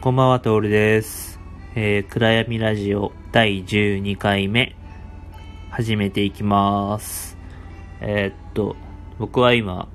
[0.00, 1.40] こんばんは、トールです。
[1.74, 4.76] えー、暗闇ラジオ第12回目、
[5.70, 7.36] 始めていきます。
[8.00, 8.76] えーっと、
[9.18, 9.88] 僕は今、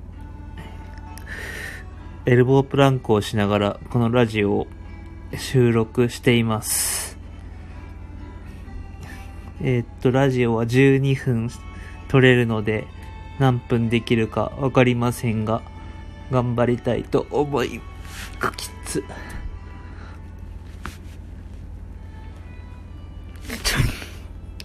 [2.26, 4.66] エルボープランクをしながら、このラジオを
[5.38, 7.18] 収録しています。
[9.62, 11.48] えーっと、ラジオは12分
[12.08, 12.86] 撮れるので、
[13.38, 15.62] 何分できるかわかりませんが、
[16.30, 17.80] 頑張りたいと思い、
[18.54, 19.02] きつ。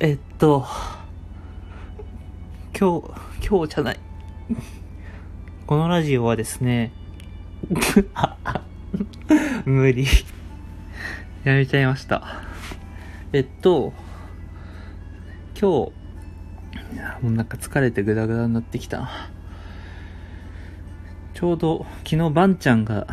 [0.01, 0.65] えっと、
[2.79, 3.11] 今日、
[3.45, 3.99] 今日じゃない。
[5.67, 6.93] このラジオはですね、
[9.65, 10.05] 無理。
[11.43, 12.23] やめちゃいました。
[13.33, 13.91] えっと、
[15.59, 15.91] 今日、も
[17.23, 19.09] うなんか疲れてグダグダになってきた。
[21.33, 23.05] ちょうど昨日バンちゃんが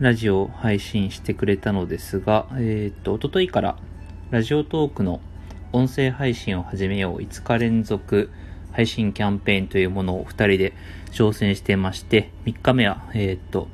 [0.00, 3.76] ラジオを配信してくれたのですが、えっと、一昨日から
[4.32, 5.20] ラジオトークの
[5.72, 8.30] 音声配信を始めよう5日連続
[8.72, 10.74] 配信キャンペーンというものを2人で
[11.12, 13.68] 挑戦してまして、3日目は、えーっと、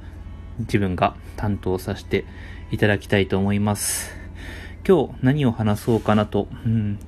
[0.60, 2.24] 自分が担当させて
[2.70, 4.12] いただきたいと思います。
[4.86, 7.00] 今日何を話そうかなと、うん、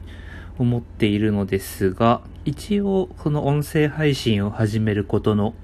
[0.59, 5.55] 思っているのですが、一応この音声配信を始めることの、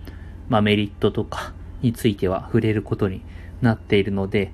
[0.48, 3.22] まあ、メリットとかについては触れることに
[3.60, 4.52] なっているので、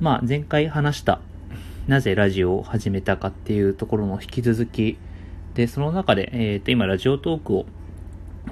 [0.00, 1.20] まあ前回話した
[1.86, 4.98] なぜラジオを始めたかっていうところの引き続き
[5.54, 7.66] で、その中で、えっ、と、今ラジオトークを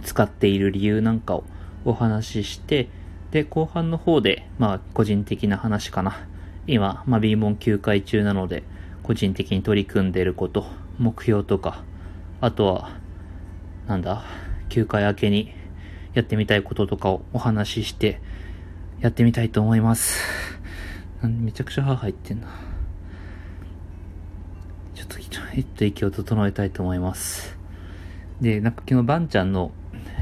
[0.02, 1.44] 使っている理由なんかを
[1.84, 2.88] お話しして、
[3.30, 6.26] で、後半の方で、まあ、個人的な話かな。
[6.66, 8.64] 今、まあ、B 門休会中なので、
[9.02, 10.66] 個人的に取り組んでいること、
[10.98, 11.84] 目標とか、
[12.40, 12.90] あとは、
[13.86, 14.24] なんだ、
[14.68, 15.52] 休会明けに
[16.14, 18.20] やってみたいこととかをお話しして、
[19.00, 20.20] やってみたいと思います。
[21.22, 22.69] めちゃくちゃ歯入ってんな。
[25.00, 27.56] ちょっと、ちょっと息を整えたいと思います。
[28.42, 29.72] で、なんか昨日バンちゃんの、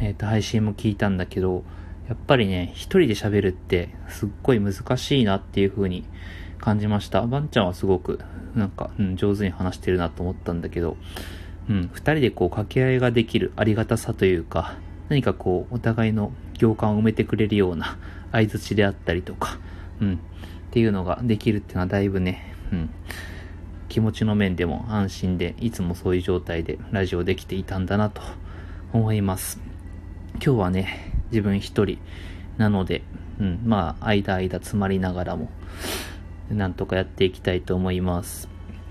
[0.01, 1.65] えーと配信も聞いたんだけど、
[2.09, 6.05] やっぱりね、一人で喋るってすっごい難しいなっていう風に
[6.59, 7.27] 感じました。
[7.27, 8.21] バンちゃんはすごく、
[8.55, 10.97] なんか、うん、上手に話してるなと思ったんだけど、
[11.69, 14.77] うん、二人でこう掛け合いができるありがたさというか、
[15.09, 17.99] 何かこう、お互いの行間を埋めてくれるような
[18.31, 19.59] 相槌であったりとか、
[20.01, 20.17] うん、っ
[20.71, 22.91] ていうのができるっていうのはだいぶね、うん、
[23.99, 28.23] 気持ちの面でも安心で、いつもそういう状態でラジオできていたんだなと
[28.93, 29.59] 思います。
[30.35, 31.99] 今日はね、自分一人
[32.59, 33.03] なので、
[33.41, 35.51] うん、まあ、間間詰まりながらも、
[36.49, 38.49] なんとかやっていきたいと思います。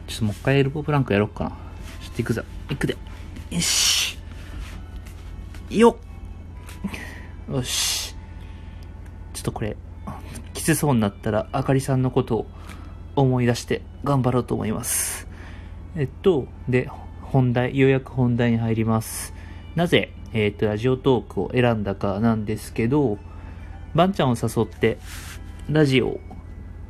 [0.08, 1.50] ちょっともう一回エルボープランクやろうかな。
[1.52, 2.44] ちょっと行くぞ。
[2.68, 2.98] 行くで。
[3.50, 4.18] よし。
[5.70, 5.98] よ
[7.50, 7.54] っ。
[7.56, 8.14] よし。
[9.34, 9.78] ちょっとこれ、
[10.54, 12.48] きつそうになったら、あかりさんのことを
[13.22, 15.28] 思い出して頑張ろうと思います。
[15.96, 16.90] えっと、で、
[17.22, 19.34] 本題、ようやく本題に入ります。
[19.76, 23.18] なぜ、えっと、ラジオトークを選んだかなんですけど、
[23.96, 25.00] バンちゃんを誘って、
[25.70, 26.20] ラジオを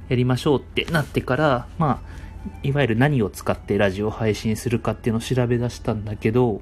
[0.09, 2.17] やりましょうってなってから、まあ、
[2.63, 6.61] いわゆる何を使ってラジオを配信するかっていうのを調べ出したんだけど、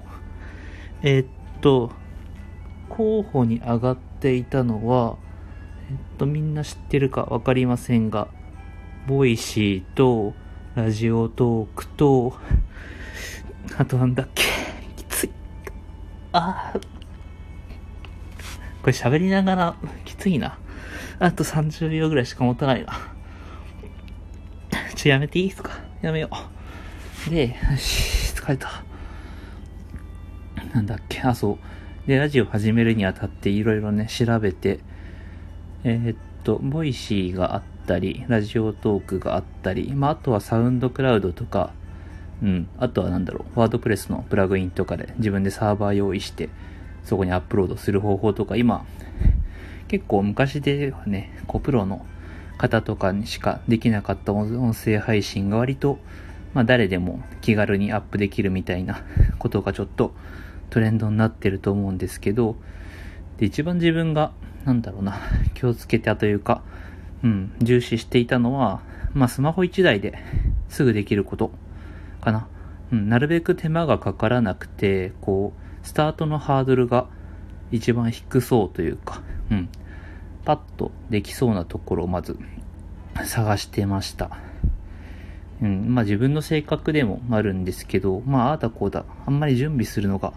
[1.01, 1.25] えっ
[1.61, 1.91] と、
[2.89, 5.17] 候補に上がっていたのは、
[5.89, 8.27] えっと、みんな知ってるかわかりませんが、
[9.07, 10.33] Voicy と、
[10.75, 12.37] Radiotalk と、
[13.77, 14.43] あとなんだっけ、
[14.97, 15.31] きつい。
[16.33, 16.79] ああ。
[18.81, 20.57] これ喋りながら、きついな。
[21.19, 22.93] あと30秒ぐらいしか持たないな。
[24.95, 25.49] ちょ、やめていい？
[25.49, 26.29] ですかやめよ
[27.27, 27.29] う。
[27.29, 28.83] で、よし、疲れた。
[30.73, 31.59] なんだっけ、あ、そ
[32.05, 32.07] う。
[32.07, 34.79] で、ラジオ始めるにあたっていろいろね、調べて、
[35.83, 41.71] えーっと、 Voicy があってたり、 Radiotalk があったり、まあ、あとは SoundCloud とか、
[42.41, 46.49] うん、あとはなんだろう、 WordPress のプラグインとかで自分でサーバー用意して、
[47.03, 48.85] そこにアップロードする方法とか、今、
[49.87, 52.05] 結構昔ではね、こう、プロの
[52.57, 55.99] 方とかにしかできなかった音声配信が割と、
[56.53, 59.03] まあ誰でも気軽にアップできるみたいな
[59.39, 60.15] ことがちょっと
[60.69, 62.55] トレンドになってると思うんですけど、
[63.37, 64.31] で、一番自分が、
[64.65, 65.19] なんだろうな、
[65.53, 66.63] 気をつけたというか、
[67.25, 68.81] うん、重視していたのは、
[69.13, 70.17] まあスマホ1台で
[70.69, 71.51] すぐできること
[72.21, 72.47] かな。
[72.93, 75.51] うん、なるべく手間がかからなくて、こ
[75.83, 77.07] う、スタートのハードルが
[77.71, 79.69] 一番低そうというか、うん、
[80.45, 82.37] パッとできそうなところをまず
[83.23, 84.29] 探してました。
[85.63, 90.33] うん、まあ自分の性格でもあるんですけど、まあああだこうだ、あんまり準備するのが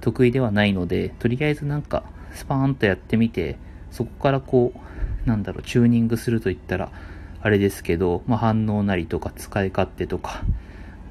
[0.00, 2.02] 得意ではないので、とりあえずなんか
[2.34, 3.58] スパーンとやってみて、
[3.92, 4.78] そこからこう、
[5.26, 6.90] なんだろう、チューニングすると言ったら、
[7.42, 10.42] あれですけど、まあ、反応なりとか使い勝手とか、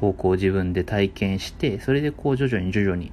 [0.02, 3.12] 方向を自分で体験して、それでこう徐々に徐々に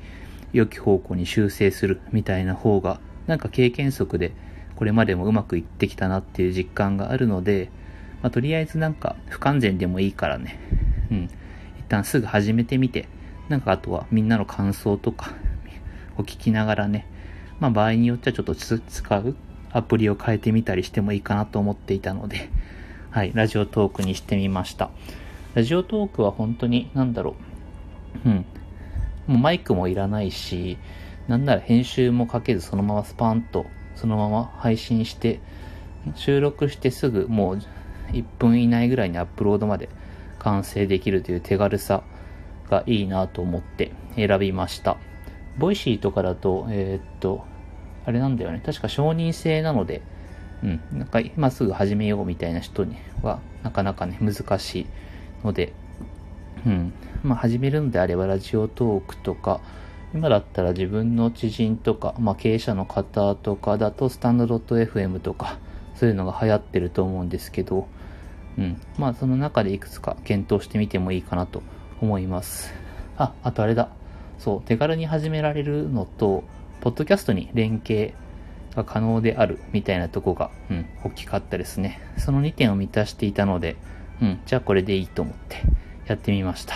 [0.52, 4.32] 良き方向に修正するみたいな方が、なんか経験則で
[4.76, 7.70] これまでもうまくいってきたなっていう実感があるので、
[8.22, 10.58] まあ、とりあえずなんか不完全でもいいからね、
[11.10, 11.24] うん、
[11.78, 13.08] 一旦すぐ始めてみて、
[13.48, 15.32] なんかあとはみんなの感想とか
[16.16, 17.06] を聞きながらね、
[17.60, 19.36] まあ場合によってはちょっと使う
[19.72, 22.50] アプリを変えてみたりしてもいいかなと思っていたので、
[23.10, 24.90] はい、ラジオトークにしてみました。
[25.54, 27.36] ラジオトークは本当に、なんだろ
[28.24, 28.44] う、うん、
[29.26, 30.78] もうマイクもいらないし、
[31.28, 35.40] なんなら編集もかけずそのままスパンとそのまま配信して、
[36.14, 37.58] 収録してすぐもう
[38.12, 39.88] 1分以内ぐらいにアップロードまで
[40.38, 42.02] 完成できるという手軽さ
[42.68, 44.96] がいいなと思って選びました。
[45.58, 47.44] Voicy とかだと、えー、っと、
[48.04, 48.62] あれなんだよね。
[48.64, 50.02] 確か承認制なので、
[50.62, 54.86] うん、なんか今すぐ始めようみたいな人にはなかなかね、難しい
[55.44, 55.72] ので、
[56.66, 59.60] うん、まあ始めるのであれば Radiotalk とか、
[60.14, 65.58] 今だったら自分の知人とか、まあ、経営者の方とかだとスタンド .fm とか
[65.94, 67.88] そういうのが流行ってると思うんですけど、
[68.58, 68.80] うん。
[68.98, 71.62] まあその中でいくつか検討してみてもいいかなと
[72.00, 72.72] 思います。
[73.16, 73.88] あ、あとあれだ。
[74.38, 76.44] そう、手軽に始められるのと、
[76.82, 78.12] ポッドキャストに連携
[78.76, 82.00] が可能であるみたいなとこが、うん、大きかったですね。
[82.18, 83.76] その2点を満たしていたので、
[84.20, 85.62] うん、じゃあこれでいいと思って
[86.06, 86.74] やってみました。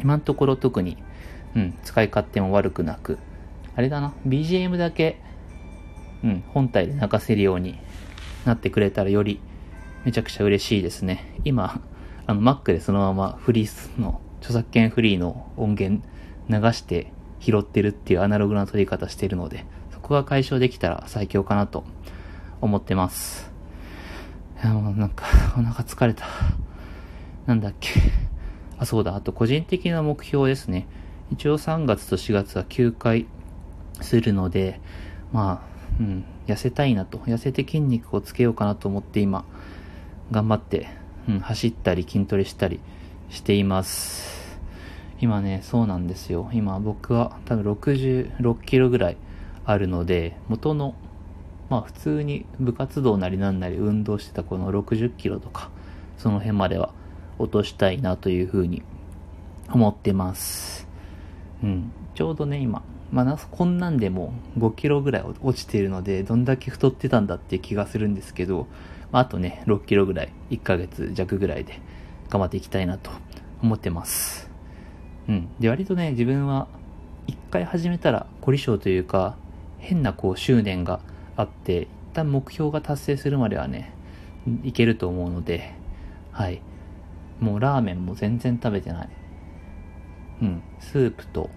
[0.00, 0.96] 今のところ特に
[1.54, 3.18] うん、使い勝手も悪くなく、
[3.76, 5.20] あれだな、BGM だけ、
[6.24, 7.78] うん、本体で流せるように
[8.44, 9.40] なってくれたらより
[10.04, 11.40] めちゃくちゃ嬉しいですね。
[11.44, 11.80] 今、
[12.26, 16.02] あの Mac でそのままフリースの、著作権フリーの音源
[16.48, 17.12] 流して
[17.42, 21.84] 拾ってるっていうアナログな撮り方してるので、そこが解消できたら最強かなと
[22.60, 23.50] 思ってます。
[24.62, 25.24] いや、もうなんか、
[25.58, 26.24] お腹疲れた。
[27.46, 27.90] なんだっけ。
[28.78, 29.16] あ、そうだ。
[29.16, 30.86] あと個人的な目標ですね。
[31.32, 33.26] 一応3月と4月は休会
[34.00, 34.80] するので、
[35.32, 39.44] まあ、うん、痩せたいなと、痩せて筋肉をつけようかなと思って今、
[40.30, 40.88] 頑張って、
[41.28, 42.78] うん、走ったり筋トレしたり
[43.30, 44.41] しています。
[45.22, 46.50] 今ね、そうなんですよ。
[46.52, 49.16] 今僕は多分66キロぐらい
[49.64, 50.96] あるので、元の、
[51.70, 55.70] まあ普通に部活動なりなんなり運動してたこの60キロとか、
[56.18, 56.92] その辺までは
[57.38, 58.82] 落としたいなというふうに
[59.70, 60.88] 思ってます。
[61.62, 61.92] うん。
[62.16, 62.82] ちょうどね、今、
[63.12, 68.66] まあ、こんなんでも5キロぐらい落ちているので、どんだけ太ってたんだっていう気がするんですけど、
[69.12, 71.80] まあ、あとね、6キロぐらい、1ヶ月弱ぐらいで
[72.28, 73.12] 頑張っていきたいなと
[73.62, 74.51] 思ってます。
[75.28, 75.48] うん。
[75.60, 76.68] で、割とね、自分は、
[77.26, 79.36] 一回始めたら凝り性というか、
[79.78, 81.00] 変なこう執念が
[81.36, 83.92] あって、一旦目標が達成するまではね、
[84.64, 85.74] いけると思うので、
[86.32, 86.60] はい。
[87.40, 89.08] もうラーメンも全然食べてない。
[90.42, 91.50] うん、スープと、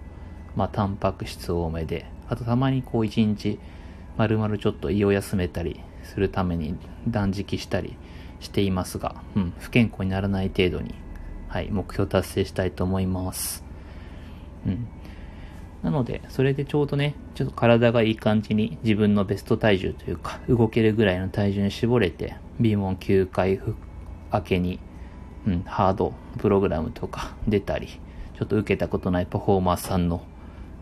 [0.54, 3.58] まあ、タンパク質多めで、あとたまにこう一日、
[4.16, 6.76] 丸々ちょっと胃を休めたりするために
[7.06, 7.96] 断食したり
[8.40, 10.94] していますが、うん、不健康にならない程度に、
[11.56, 13.64] はい、目標達成したいと思います。
[14.66, 14.86] うん。
[15.82, 23.58] なので、それでちょうどね、ちょっと体がいい感じに自分のベスト体重というか、動けるぐらいの体重に絞れて、ビーモン9回
[24.30, 24.80] 明けに、
[25.46, 30.26] うん、ハードプログラムとか出たり、ちょっと受けたことないパフォーマーさんの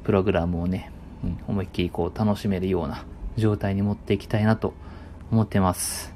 [0.02, 0.90] プログラムをね、
[1.22, 3.04] うん、思いっきりこう楽しめるような
[3.37, 4.75] 状態に持っていきたいなと
[5.30, 6.13] 思ってます。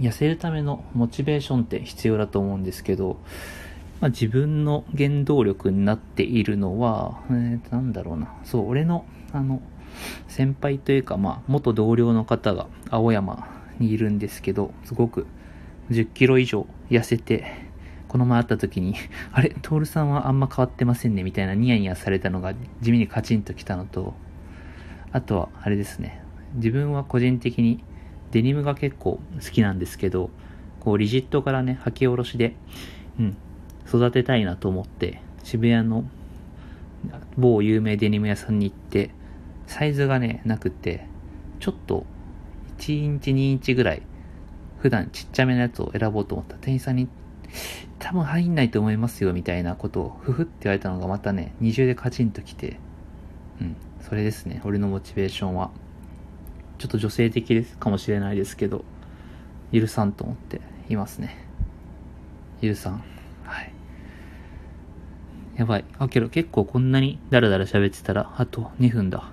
[0.00, 3.18] 痩せるためのモチベーションって必要だと思うんですけど、
[4.00, 8.34] まあ、自分の原動力になっているのは、えー、なんだろうな。
[8.44, 9.62] そう、俺の、あの、
[10.26, 15.26] 先輩というか、まあ、元同僚の方が青山にいるんですけど、すごく
[15.90, 17.70] 10キロ以上痩せて、
[18.08, 18.94] この前会った時に、
[19.32, 24.14] あれ、トールさんはあんま変わってませんね、みたいなニヤニヤされたのが地味にカチンときたのと、
[25.12, 26.22] あとは、あれですね。
[26.54, 27.84] 自分は個人的に
[28.32, 30.30] デニムが結構好きなんですけど、
[30.80, 32.56] こう、リジットからね、履き下ろしで、
[33.20, 33.36] うん、
[33.86, 36.04] 育てたいなと思って、渋谷の
[37.38, 39.10] 某有名デニム屋さんに行って、
[39.66, 41.06] サイズがね、なくて、
[41.60, 42.04] ちょっと、
[42.78, 44.02] 1インチ、2インチぐらい、
[44.80, 47.06] 普段ちっちゃめのやつを選ぼうと思った店員さんに
[47.98, 52.78] 多分入んないと思いますよ、みたいなことを、ふふって言われたのがまたね、二重でカチンときて、
[53.60, 55.70] うん、それですね、俺のモチベーションは。
[56.82, 58.84] ちょっと女性的ですかもしれないですけど、
[59.72, 61.46] 許さんと思っていますね。
[62.60, 63.04] 許さん。
[63.44, 63.72] はい。
[65.54, 65.84] やばい。
[66.00, 69.30] あ、けど結構こんなにダラダラ喋ってたら、あと2分だ。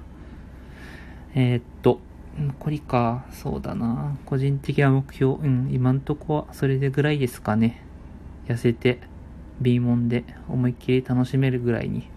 [1.34, 2.02] えー、っと、
[2.38, 4.16] 残りか、そうだな。
[4.28, 7.82] 個人的な目標、うん、今んとこはそれでぐらいですかね。
[8.48, 9.00] 痩せて、
[9.60, 12.08] B モンで思いっきり楽しめるぐらいに、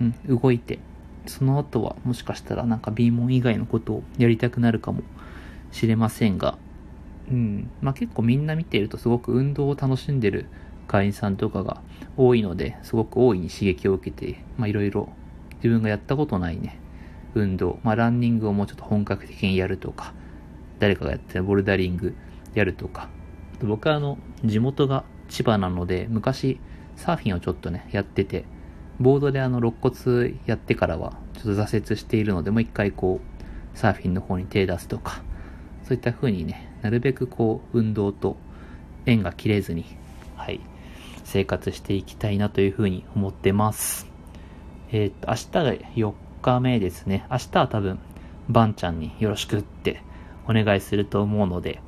[0.00, 0.78] うん、動いて、
[1.26, 5.02] その後はもしかしたらなんか B モン以外のことをやりたくなるかも
[5.70, 6.58] しれませんが、
[7.30, 10.46] うん、まあ結構みんな見ているとすごく運動を楽しんでる
[10.86, 11.80] 会員さんとかが
[12.16, 15.08] 多いので、すごく大いに刺激を受けて、まあいろいろ
[15.56, 16.78] 自分がやったことないね、
[17.34, 20.12] 運動、まあランニングをもうちょっと本格的にやるとか、
[20.78, 22.14] 誰かがやってるボルダリング
[22.54, 23.08] やるとか、
[23.62, 26.58] 僕はあの、地元が千葉なので、昔
[26.96, 28.44] サーフィンをちょっとね、やってて、
[29.00, 35.22] ボードであの、肋骨やってからは、ちょっと挫折しているので、もう一回こう、サーフィンの方に手出すとか、
[35.84, 38.36] そういった風にね、なるべくこう、運動と
[39.06, 39.84] 縁が切れずに、
[40.36, 40.60] はい、
[41.24, 44.06] 生活していきたいなという風に思ってます。
[44.90, 47.26] えっ、と、明日が4日目ですね。
[47.30, 47.98] 明日は多分、
[48.48, 50.02] バンちゃんによろしくって
[50.46, 51.80] お願いすると思うので、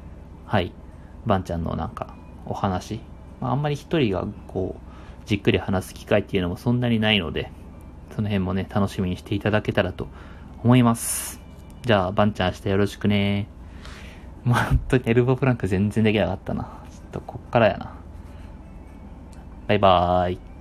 [0.47, 0.73] はい、
[1.27, 3.01] バンちゃんのなんか、お話、
[3.41, 4.94] まあ、あんまり一人がこう、
[5.27, 7.51] じっくり話す機会っていうのもそんなにないので、
[8.15, 10.09] その辺もね、楽しみにしていただけたらと
[10.63, 11.41] 思います。
[11.83, 13.47] じゃあ、バンちゃん明日よろしくね。
[14.45, 16.65] もう本当にエルボプランク全然できなかったな。
[16.65, 17.95] ちょっとこっからやな。
[19.67, 20.54] バイバーイ。